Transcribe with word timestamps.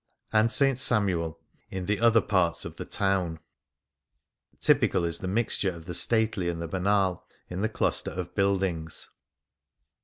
33 0.31 0.31
c 0.31 0.33
Things 0.65 0.81
Seen 0.81 1.09
in 1.69 1.85
Venice 1.85 2.01
other 2.01 2.21
parts 2.21 2.65
of 2.65 2.77
the 2.77 2.85
town. 2.85 3.37
Typical 4.59 5.05
is 5.05 5.19
the 5.19 5.27
mix 5.27 5.59
ture 5.59 5.73
of 5.73 5.85
the 5.85 5.93
stately 5.93 6.49
and 6.49 6.59
the 6.59 6.67
banal 6.67 7.23
in 7.51 7.61
the 7.61 7.69
cluster 7.69 8.09
of 8.09 8.33
buildings. 8.33 9.11